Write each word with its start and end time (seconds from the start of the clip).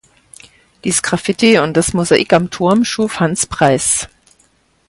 Die 0.83 0.91
Sgraffiti 0.91 1.59
und 1.59 1.77
das 1.77 1.93
Mosaik 1.93 2.33
am 2.33 2.49
Turm 2.49 2.83
schuf 2.85 3.19
Hans 3.19 3.45
Preiß. 3.45 4.09